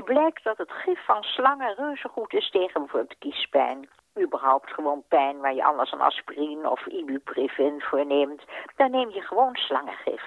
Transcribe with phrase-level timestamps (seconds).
[0.00, 3.88] Het blijkt dat het gif van slangen reuze goed is tegen bijvoorbeeld kiespijn.
[4.20, 8.42] Überhaupt gewoon pijn waar je anders een aspirine of ibuprofen voor neemt.
[8.76, 10.22] Dan neem je gewoon slangengif.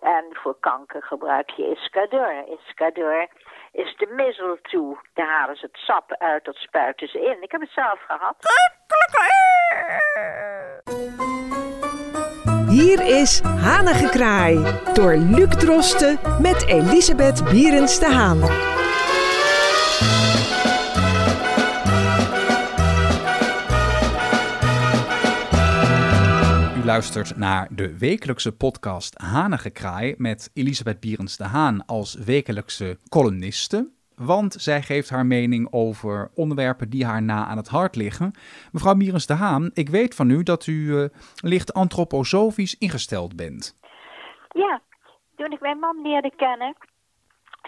[0.00, 2.44] En voor kanker gebruik je Iscador.
[2.48, 3.28] Iscador
[3.72, 4.98] is de mistletoe.
[5.14, 7.42] Daar halen ze het sap uit, dat spuiten ze in.
[7.42, 8.36] Ik heb het zelf gehad.
[12.68, 14.54] Hier is Hanengekraai
[14.92, 18.40] door Luc Drosten met Elisabeth Bierens de Haan.
[26.94, 33.90] Luistert naar de wekelijkse podcast Hanengekraai met Elisabeth Bierens de Haan als wekelijkse columniste.
[34.16, 38.32] Want zij geeft haar mening over onderwerpen die haar na aan het hart liggen.
[38.72, 41.08] Mevrouw Bierens de Haan, ik weet van u dat u uh,
[41.42, 43.78] licht antroposofisch ingesteld bent.
[44.48, 44.80] Ja,
[45.36, 46.76] toen ik mijn man leerde kennen,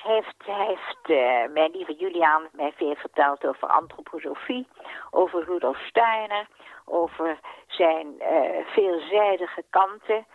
[0.02, 4.66] heeft, heeft uh, mijn lieve Juliaan mij veel verteld over antroposofie,
[5.10, 6.46] over Rudolf Steiner,
[6.90, 10.26] over zijn uh, veelzijdige kanten.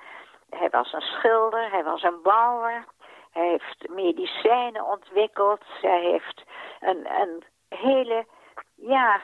[0.50, 2.86] Hij was een schilder, hij was een bouwer,
[3.32, 6.44] hij heeft medicijnen ontwikkeld, hij heeft
[6.80, 8.26] een, een hele,
[8.76, 9.22] ja,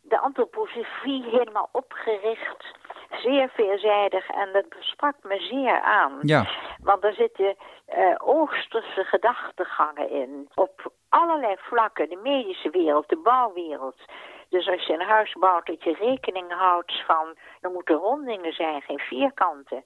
[0.00, 2.76] de antroposofie helemaal opgericht
[3.10, 6.18] zeer veelzijdig en dat sprak me zeer aan.
[6.20, 6.48] Ja.
[6.82, 7.56] Want er zitten
[7.98, 10.48] uh, Oosterse gedachtegangen in.
[10.54, 12.08] Op allerlei vlakken.
[12.08, 14.00] De medische wereld, de bouwwereld.
[14.48, 17.36] Dus als je een huis bouwt, dat je rekening houdt van...
[17.60, 19.84] er moeten rondingen zijn, geen vierkanten.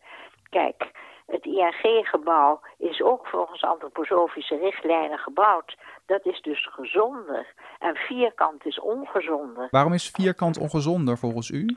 [0.50, 0.90] Kijk,
[1.26, 5.76] het ING-gebouw is ook volgens antroposofische richtlijnen gebouwd.
[6.06, 7.46] Dat is dus gezonder.
[7.78, 9.68] En vierkant is ongezonder.
[9.70, 11.76] Waarom is vierkant ongezonder volgens u?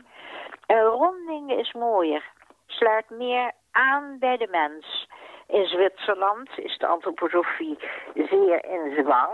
[0.68, 2.24] Een ronding is mooier.
[2.68, 5.08] Sluit meer aan bij de mens.
[5.48, 7.78] In Zwitserland is de antroposofie
[8.14, 9.32] zeer in zwang.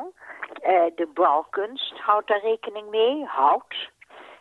[0.63, 3.25] Uh, de bouwkunst houdt daar rekening mee.
[3.25, 3.89] Hout.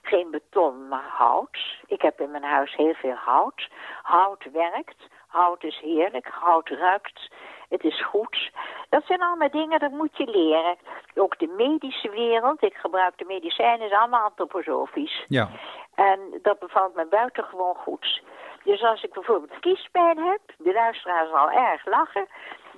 [0.03, 1.59] Geen beton, maar hout.
[1.87, 3.69] Ik heb in mijn huis heel veel hout.
[4.03, 5.09] Hout werkt.
[5.27, 6.27] Hout is heerlijk.
[6.27, 7.30] Hout ruikt.
[7.69, 8.51] Het is goed.
[8.89, 10.77] Dat zijn allemaal dingen, dat moet je leren.
[11.14, 12.63] Ook de medische wereld.
[12.63, 15.25] Ik gebruik de medicijnen, is allemaal antroposofisch.
[15.29, 15.48] Ja.
[15.95, 18.23] En dat bevalt me buitengewoon goed.
[18.64, 22.27] Dus als ik bijvoorbeeld kiespijn heb, de luisteraar zal erg lachen,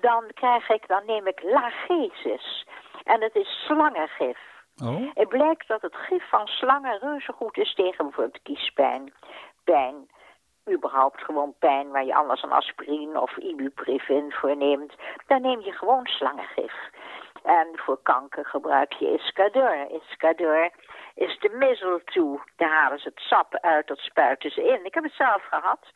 [0.00, 2.66] dan krijg ik, dan neem ik lagesis.
[3.04, 4.38] En het is slangengif.
[4.84, 5.10] Oh.
[5.14, 9.12] Het blijkt dat het gif van slangen reuze goed is tegen bijvoorbeeld kiespijn,
[9.64, 10.10] pijn,
[10.70, 14.94] überhaupt gewoon pijn waar je anders een aspirine of ibuprofen voor neemt.
[15.26, 16.74] Dan neem je gewoon slangengif.
[17.42, 19.90] En voor kanker gebruik je Iscador.
[19.90, 20.70] Iscador
[21.14, 22.40] is de mistletoe.
[22.56, 24.84] Daar halen ze het sap uit, dat spuiten ze in.
[24.84, 25.90] Ik heb het zelf gehad.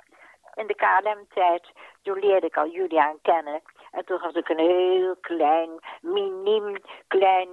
[0.55, 1.71] In de KLM-tijd,
[2.03, 3.61] toen leerde ik al Juliaan kennen.
[3.97, 5.71] En toen had ik een heel klein,
[6.01, 6.77] miniem,
[7.09, 7.49] klein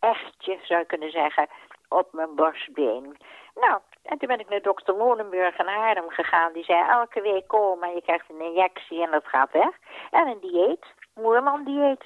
[0.00, 1.48] echtje, zou je kunnen zeggen,
[1.88, 3.16] op mijn borstbeen.
[3.54, 6.52] Nou, en toen ben ik naar dokter Molenburg in Haarlem gegaan.
[6.52, 9.78] Die zei elke week komen en je krijgt een injectie en dat gaat weg.
[10.10, 12.04] En een dieet, moerman dieet.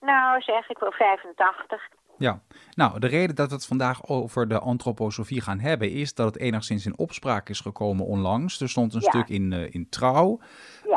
[0.00, 1.88] Nou, zeg ik wel 85.
[2.22, 2.40] Ja,
[2.74, 6.42] nou, de reden dat we het vandaag over de antroposofie gaan hebben, is dat het
[6.42, 8.60] enigszins in opspraak is gekomen onlangs.
[8.60, 9.08] Er stond een Ja.
[9.08, 10.40] stuk in, eh, in Trouw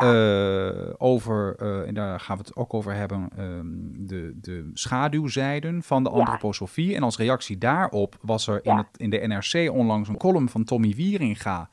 [0.00, 3.66] eh, over, eh, en daar gaan we het ook over hebben, ehm,
[4.06, 6.16] de, de schaduwzijden van de Ja.
[6.16, 6.94] antroposofie.
[6.94, 10.64] En als reactie daarop was er in, het, in de NRC onlangs een column van
[10.64, 11.68] Tommy Wieringa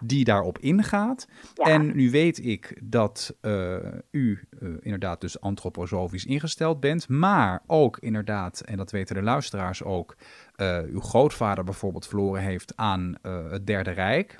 [0.00, 1.28] die daarop ingaat.
[1.62, 3.36] En nu weet ik dat
[4.10, 4.48] u
[4.80, 10.16] inderdaad dus antroposofisch ingesteld bent, maar ook inderdaad, en dat weten de luisteraars ook,
[10.54, 14.36] eh, uw grootvader bijvoorbeeld verloren heeft aan eh, het Derde Rijk.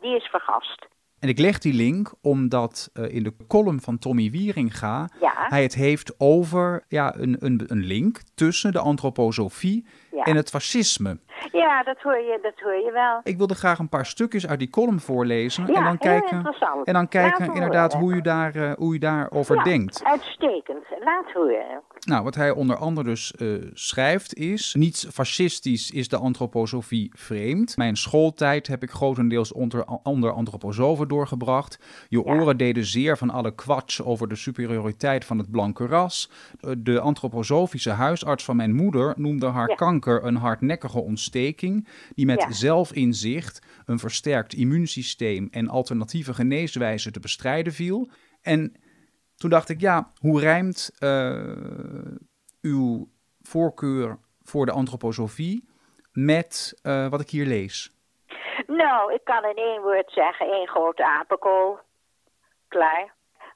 [0.00, 0.86] die is vergast.
[1.18, 5.32] En ik leg die link omdat eh, in de column van Tommy Wieringa Ja.
[5.48, 10.22] hij het heeft over ja, een, een, een link tussen de antroposofie Ja.
[10.22, 11.18] en het fascisme.
[11.64, 13.20] Ja, dat hoor je, dat hoor je wel.
[13.24, 16.92] Ik wilde graag een paar stukjes uit die column voorlezen Ja, en dan kijken, en
[16.92, 18.06] dan kijken Laat inderdaad horen.
[18.08, 20.04] hoe u, daar, eh, hoe u daarover Ja, denkt.
[20.04, 20.84] Uitstekend.
[21.04, 21.82] Laat horen.
[22.06, 24.74] Nou, wat hij onder andere dus eh, schrijft is...
[24.78, 27.76] Niets fascistisch is de antroposofie vreemd.
[27.76, 31.78] Mijn schooltijd heb ik grotendeels onder, onder antroposofen doorgebracht.
[32.08, 32.32] Je Ja.
[32.32, 36.30] oren deden zeer van alle kwats over de superioriteit van het blanke ras.
[36.78, 41.32] De antroposofische huisarts van mijn moeder noemde haar kanker een hardnekkige ontsteking...
[42.14, 42.50] die met Ja.
[42.50, 48.08] zelfinzicht, een versterkt immuunsysteem en alternatieve geneeswijzen te bestrijden viel...
[48.42, 48.76] En
[49.36, 52.16] toen dacht ik, ja, hoe rijmt eh,
[52.60, 53.08] uw
[53.42, 55.68] voorkeur voor de antroposofie
[56.12, 57.90] met eh, wat ik hier lees?
[58.66, 61.78] Nou, ik kan in één woord zeggen, één grote apenkool.
[62.68, 63.13] Klaar.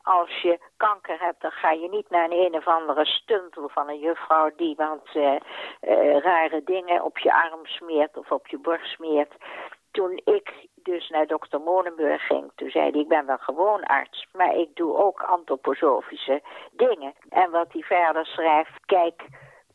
[0.09, 3.89] Als je kanker hebt, dan ga je niet naar een een of andere stuntel van
[3.89, 8.59] een juffrouw die wat uh, uh, rare dingen op je arm smeert of op je
[8.59, 9.35] borst smeert.
[9.91, 14.27] Toen ik dus naar dokter Monenburg ging, toen zei hij, ik ben wel gewoon arts,
[14.33, 17.15] maar ik doe ook antroposofische dingen.
[17.29, 19.23] En wat hij verder schrijft, kijk,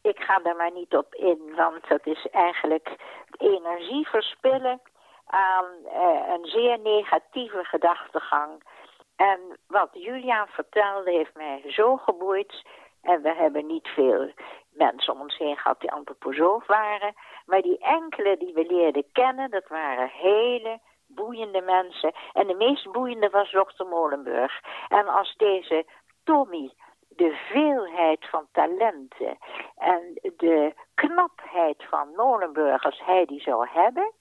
[0.01, 2.95] ik ga daar maar niet op in, want dat is eigenlijk
[3.37, 4.81] energie verspillen
[5.25, 8.63] aan uh, een zeer negatieve gedachtegang.
[9.15, 12.63] En wat Julian vertelde heeft mij zo geboeid.
[13.01, 14.31] En we hebben niet veel
[14.71, 17.13] mensen om ons heen gehad die antroposoof waren.
[17.45, 22.13] Maar die enkele die we leerden kennen, dat waren hele boeiende mensen.
[22.33, 24.61] En de meest boeiende was dokter Molenburg.
[24.87, 25.85] En als deze
[26.23, 26.73] Tommy
[27.09, 29.37] de veelheid van talenten
[29.75, 34.11] en de knapheid van Molenburg, als hij die zou hebben,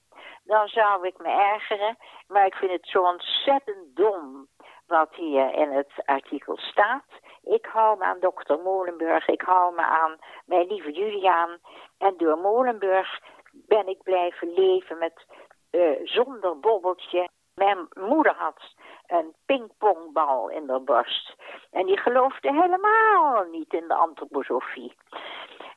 [0.43, 1.97] dan zou ik me ergeren.
[2.27, 4.47] Maar ik vind het zo ontzettend dom
[4.87, 7.03] wat hier in het artikel staat.
[7.43, 11.57] Ik hou me aan dokter Molenburg, ik hou me aan mijn lieve Juliaan.
[11.97, 13.19] En door Molenburg
[13.51, 15.25] ben ik blijven leven met
[15.71, 17.29] uh, zonder bobbeltje.
[17.55, 18.73] Mijn moeder had
[19.07, 21.35] een pingpongbal in de borst.
[21.71, 24.95] En die geloofde helemaal niet in de antroposofie.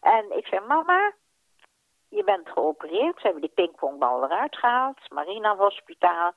[0.00, 1.12] En ik zei, mama,
[2.08, 3.20] je bent geopereerd.
[3.20, 5.10] Ze hebben die pingpongbal eruit gehaald.
[5.10, 6.32] Marina Hospitaal.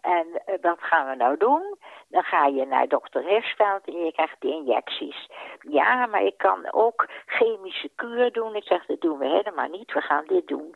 [0.00, 1.78] En uh, wat gaan we nou doen?
[2.08, 5.28] Dan ga je naar dokter Hirschveld en je krijgt die injecties.
[5.60, 8.54] Ja, maar ik kan ook chemische kuur doen.
[8.54, 9.92] Ik zeg, dat doen we helemaal niet.
[9.92, 10.74] We gaan dit doen.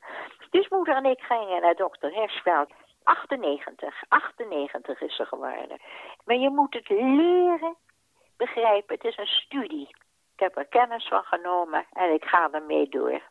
[0.51, 2.71] Dus moeder en ik gingen naar dokter Hirschveld.
[3.03, 5.81] 98, 98 is ze geworden.
[6.25, 7.77] Maar je moet het leren
[8.37, 8.95] begrijpen.
[8.95, 9.89] Het is een studie.
[10.35, 13.23] Ik heb er kennis van genomen en ik ga ermee door.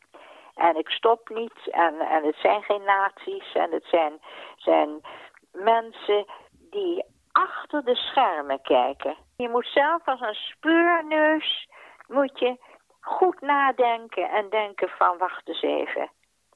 [0.55, 1.69] En ik stop niet.
[1.71, 3.53] En, en het zijn geen naties.
[3.53, 4.19] En het zijn,
[4.55, 5.01] zijn
[5.51, 6.25] mensen
[6.69, 9.15] die achter de schermen kijken.
[9.37, 11.69] Je moet zelf als een speurneus
[12.07, 12.57] moet je
[12.99, 16.11] goed nadenken en denken van wacht eens even.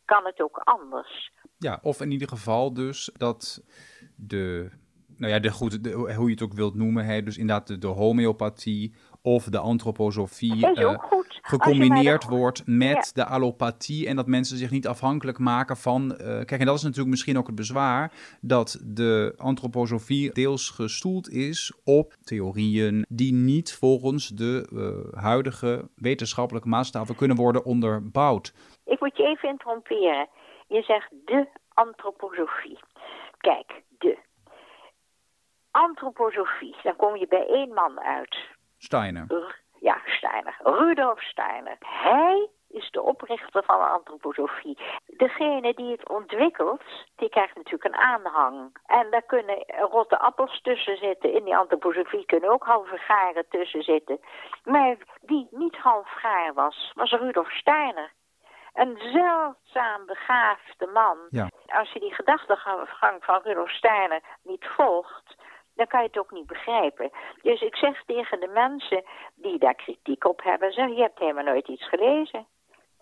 [0.06, 1.32] Kan het ook anders?
[1.58, 3.64] Ja, of in ieder geval dus dat
[4.16, 4.72] de,
[5.18, 7.78] nou ja, de, goed, de, hoe je het ook wilt noemen, hè, dus inderdaad de,
[7.78, 10.98] de homeopathie of de antroposofie uh,
[11.50, 12.36] gecombineerd de...
[12.36, 13.24] wordt met ja.
[13.24, 16.12] de allopathie en dat mensen zich niet afhankelijk maken van.
[16.12, 18.12] Uh, kijk, en dat is natuurlijk misschien ook het bezwaar
[18.42, 26.68] dat de antroposofie deels gestoeld is op theorieën die niet volgens de uh, huidige wetenschappelijke
[26.68, 28.54] maatstaven kunnen worden onderbouwd.
[28.86, 30.28] Ik moet je even interromperen.
[30.68, 32.80] Je zegt de antroposofie.
[33.38, 34.18] Kijk, de
[35.72, 38.38] antroposofie, dan kom je bij één man uit.
[38.78, 39.28] Steiner.
[39.80, 40.56] Ja, Steiner.
[40.64, 41.78] Rudolf Steiner.
[41.80, 44.78] Hij is de oprichter van de antroposofie.
[45.06, 46.82] Degene die het ontwikkelt,
[47.16, 48.78] die krijgt natuurlijk een aanhang.
[48.86, 51.34] En daar kunnen rotte appels tussen zitten.
[51.34, 54.20] In die antroposofie kunnen ook halve garen tussen zitten.
[54.64, 58.12] Maar wie niet half gaar was, was Rudolf Steiner.
[58.74, 61.18] Een zeldzaam begaafde man.
[61.30, 61.50] Ja.
[61.66, 65.36] Als je die gedachtegang van Rudolf Steiner niet volgt,
[65.80, 67.12] dan kan je het ook niet begrijpen.
[67.42, 69.04] Dus ik zeg tegen de mensen
[69.36, 72.48] die daar kritiek op hebben, zeg, je hebt helemaal nooit iets gelezen.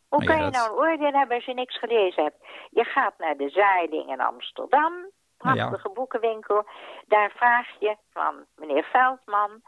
[0.08, 2.48] Hoe kan je nou een oordeel hebben als je niks gelezen hebt?
[2.70, 4.94] Je gaat naar de Zeiling in Amsterdam,
[5.38, 6.66] prachtige boekenwinkel.
[7.08, 9.62] Daar vraag je van meneer Veldman,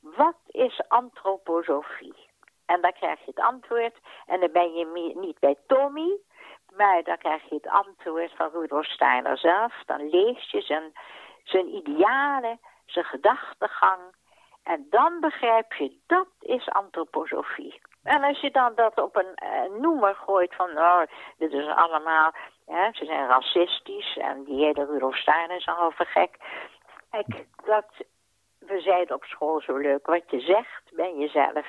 [0.00, 2.28] wat is antroposofie?
[2.66, 3.98] En dan krijg je het antwoord.
[4.26, 6.18] En dan ben je niet bij Tommy,
[6.76, 9.82] maar dan krijg je het antwoord van Rudolf Steiner zelf.
[9.86, 10.92] Dan lees je zijn
[11.48, 14.00] zijn idealen, zijn gedachtegang.
[14.62, 17.80] En dan begrijp je, dat is antroposofie.
[18.02, 21.02] En als je dan dat op een uh, noemer gooit van, oh,
[21.38, 22.32] dit is allemaal,
[22.66, 26.36] hè, ze zijn racistisch en die hele Rudolf Steiner is halve gek.
[27.10, 27.86] Kijk, dat,
[28.58, 31.66] we zeiden op school zo leuk, wat je zegt ben jezelf.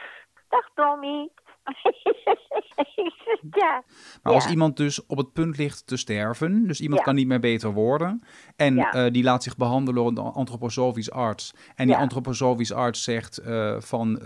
[0.50, 1.30] Dag Tommy.
[3.62, 3.84] ja.
[4.24, 7.06] Maar als iemand dus op het punt ligt te sterven, dus iemand Ja.
[7.06, 8.24] kan niet meer beter worden,
[8.56, 8.92] en Ja.
[8.92, 13.76] eh, die laat zich behandelen door een antroposofisch arts, en die antroposofisch arts zegt eh,
[13.80, 14.24] van, eh,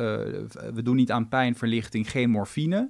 [0.74, 2.90] we doen niet aan pijnverlichting, geen morfine,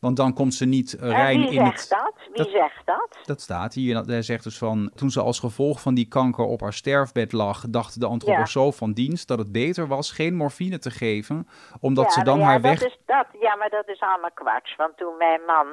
[0.00, 1.98] want dan komt ze niet eh, En rein wie in zegt het...
[1.98, 2.14] dat?
[2.26, 3.18] Wie dat- zegt dat?
[3.24, 3.96] Dat staat hier.
[3.96, 7.64] Hij zegt dus van, toen ze als gevolg van die kanker op haar sterfbed lag,
[7.68, 11.48] dacht de antroposoof van dienst dat het beter was geen morfine te geven,
[11.80, 12.84] omdat ja, ze dan ja, haar weg...
[12.84, 14.76] Is, dat, ja, maar dat is allemaal kwats.
[14.76, 15.66] Want toen mijn man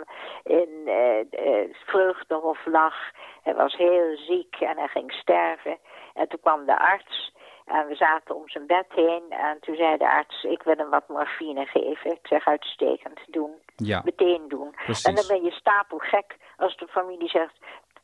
[0.44, 2.96] in eh eh, Vreugdehof lag,
[3.44, 5.78] hij was heel ziek en hij ging sterven.
[6.14, 7.34] En toen kwam de arts
[7.66, 9.24] en we zaten om zijn bed heen.
[9.30, 12.12] En toen zei de arts, ik wil hem wat morfine geven.
[12.12, 13.52] Ik zeg, uitstekend, doen.
[13.84, 14.72] Ja, Meteen doen.
[14.72, 15.04] Precies.
[15.04, 17.58] En dan ben je stapelgek als de familie zegt...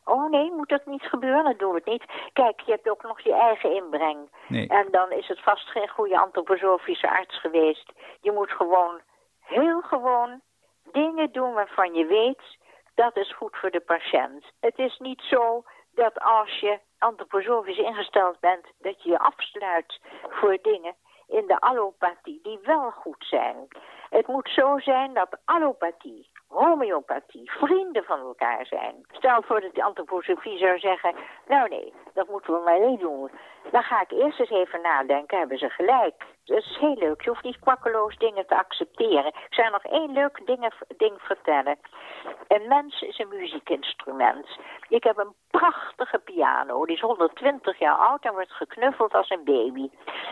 [0.05, 1.43] Oh nee, moet dat niet gebeuren?
[1.43, 2.03] Dan doen we het niet.
[2.33, 4.29] Kijk, je hebt ook nog je eigen inbreng.
[4.47, 4.67] Nee.
[4.67, 7.91] En dan is het vast geen goede antroposofische arts geweest.
[8.21, 9.01] Je moet gewoon,
[9.39, 10.41] heel gewoon,
[10.91, 12.57] dingen doen waarvan je weet
[12.95, 14.45] dat is goed voor de patiënt.
[14.59, 15.63] Het is niet zo
[15.95, 19.99] dat als je antroposofisch ingesteld bent, dat je je afsluit
[20.29, 20.95] voor dingen
[21.27, 23.67] in de allopathie die wel goed zijn.
[24.13, 29.05] Het moet zo zijn dat allopathie, homeopathie, vrienden van elkaar zijn.
[29.11, 31.15] Stel voor dat de antroposofie zou zeggen,
[31.47, 33.31] nou nee, dat moeten we maar niet doen.
[33.71, 36.25] Dan ga ik eerst eens even nadenken, hebben ze gelijk.
[36.45, 39.25] Dat is heel leuk, je hoeft niet kwakkeloos dingen te accepteren.
[39.25, 41.77] Ik zou nog één leuk ding, ding vertellen.
[42.47, 44.47] Een mens is een muziekinstrument.
[44.87, 49.43] Ik heb een prachtige piano, die is 120 jaar oud en wordt geknuffeld als een
[49.43, 49.89] baby.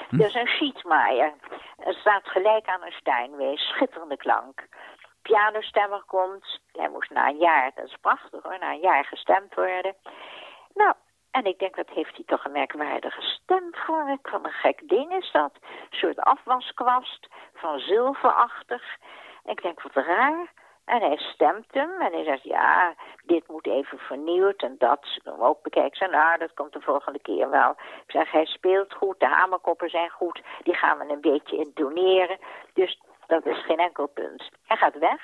[0.09, 1.33] Dat is een Schietmaier.
[1.77, 4.67] Het staat gelijk aan een Steinway, schitterende klank
[5.21, 6.59] pianostemmer komt.
[6.71, 9.95] Hij moest na een jaar, dat is prachtig hoor, na een jaar gestemd worden.
[10.73, 10.93] Nou,
[11.31, 14.09] en ik denk, dat heeft hij toch een merkwaardige stem voor.
[14.09, 15.51] Ik Wat een gek ding is dat.
[15.61, 18.97] Een soort afwaskwast van zilverachtig.
[19.45, 20.51] Ik denk, wat raar.
[20.85, 25.19] En hij stemt hem en hij zegt, ja, dit moet even vernieuwd en dat.
[25.23, 25.97] Hem ook bekijken.
[25.97, 27.71] Ze nou, dat komt de volgende keer wel.
[28.05, 30.41] Ik zeg, hij speelt goed, de hamerkoppen zijn goed.
[30.63, 32.37] Die gaan we een beetje intoneren.
[32.73, 33.01] Dus
[33.31, 34.49] dat is geen enkel punt.
[34.63, 35.21] Hij gaat weg.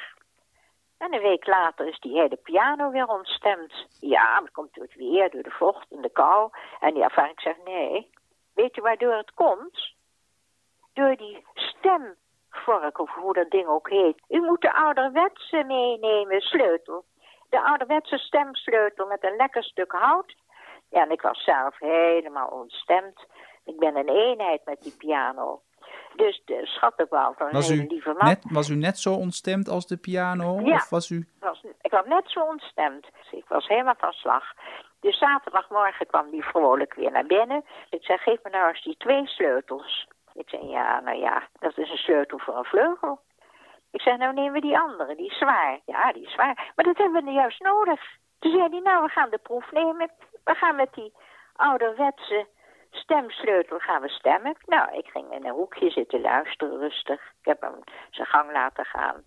[0.98, 3.74] En een week later is die hele piano weer ontstemd.
[4.00, 6.50] Ja, maar het komt door het weer, door de vocht en de kou.
[6.80, 8.10] En die ervaring zegt, nee.
[8.54, 9.96] Weet je waardoor het komt?
[10.94, 14.22] Door die stemvork, of hoe dat ding ook heet.
[14.30, 17.06] U moet de ouderwetse meenemen, sleutel.
[17.50, 20.36] De ouderwetse stemsleutel met een lekker stuk hout.
[20.90, 23.26] Ja, en ik was zelf helemaal ontstemd.
[23.66, 25.62] Ik ben een eenheid met die piano.
[26.18, 28.28] Dus de schattenbouw van Was een u, hele lieve man.
[28.28, 30.60] net, was u net zo ontstemd als de piano?
[30.60, 30.76] Ja.
[30.76, 31.28] Of was u...
[31.40, 33.02] was, ik was net zo ontstemd.
[33.18, 34.44] Dus ik was helemaal van slag.
[35.00, 37.66] Dus zaterdagmorgen kwam die vrolijk weer naar binnen.
[37.90, 40.08] Ik zei, geef me nou eens die twee sleutels.
[40.34, 43.20] Ik zei, ja, nou ja, dat is een sleutel voor een vleugel.
[43.92, 45.80] Ik zei, nou nemen we die andere, die is zwaar.
[45.86, 46.72] Ja, die is zwaar.
[46.76, 48.02] Maar dat hebben we nu juist nodig.
[48.40, 50.12] Toen zei hij, nou, we gaan de proef nemen.
[50.44, 51.14] We gaan met die
[51.56, 52.48] ouderwetse
[52.98, 54.56] stemsleutel gaan we stemmen.
[54.66, 57.22] Nou, ik ging in een hoekje zitten luisteren, rustig.
[57.40, 59.24] Ik heb hem zijn gang laten gaan.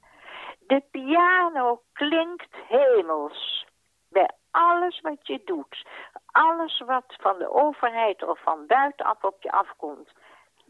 [0.59, 3.67] De piano klinkt hemels.
[4.09, 5.87] Bij alles wat je doet.
[6.27, 10.13] Alles wat van de overheid of van buitenaf op je afkomt.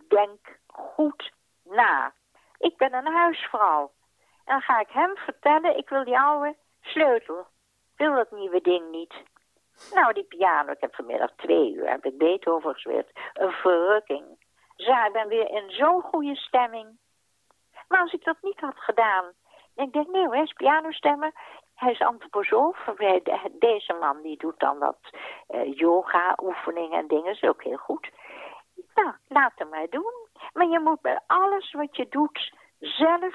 [0.08, 1.32] Denk goed
[1.64, 2.12] na.
[2.58, 3.90] Ik ben een huisvrouw.
[4.44, 7.38] En dan ga ik hem vertellen, ik wil die oude sleutel.
[7.92, 9.14] Ik wil dat nieuwe ding niet.
[9.94, 13.10] Nou, die piano, ik heb vanmiddag twee uur, heb ik Beethoven gespeeld.
[13.32, 14.24] Een verrukking.
[14.76, 16.98] Zo, ik ben weer in zo'n goede stemming.
[17.88, 19.24] Maar als ik dat niet had gedaan,
[19.74, 21.32] ik denk, nee hij is pianostemmer.
[21.74, 22.84] Hij is antroposoof.
[23.52, 24.98] Deze man die doet dan wat
[25.46, 27.32] eh, yoga-oefeningen en dingen.
[27.32, 28.10] is ook heel goed.
[28.94, 30.12] Nou, laat hem maar doen.
[30.52, 33.34] Maar je moet bij alles wat je doet zelf...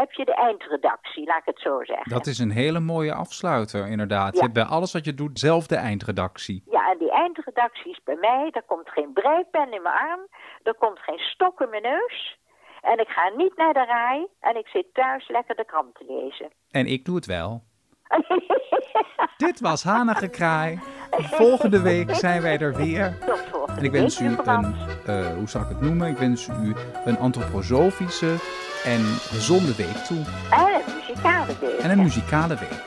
[0.00, 2.10] heb je de eindredactie, laat ik het zo zeggen.
[2.10, 4.30] Dat is een hele mooie afsluiter, inderdaad.
[4.30, 4.42] Je Ja.
[4.42, 6.62] hebt bij alles wat je doet zelf de eindredactie.
[6.70, 8.48] Ja, en die eindredactie is bij mij.
[8.50, 10.20] Er komt geen breipen in mijn arm.
[10.62, 12.38] Er komt geen stok in mijn neus.
[12.80, 14.26] En ik ga niet naar de raai.
[14.40, 16.48] En ik zit thuis lekker de krant te lezen.
[16.70, 17.62] En ik doe het wel.
[19.36, 20.78] Dit was Hanengekraai.
[21.10, 23.18] Volgende week zijn wij er weer.
[23.26, 24.74] Tot volgende En ik wens u een,
[25.06, 26.08] eh, hoe zal ik het noemen?
[26.08, 28.34] Ik wens u een antroposofische
[28.84, 30.18] en gezonde week toe.
[30.50, 31.78] En een muzikale week.
[31.80, 32.80] En een muzikale week.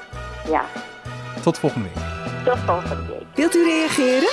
[0.49, 0.61] Ja,
[1.41, 2.03] Tot volgende week.
[2.45, 3.23] tot volgende week.
[3.35, 4.29] Wilt u reageren?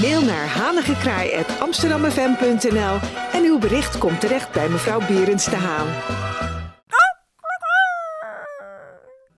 [0.00, 2.98] Mail naar hanigekraai.amsterdamfm.nl
[3.32, 5.86] en uw bericht komt terecht bij mevrouw Berends de Haan.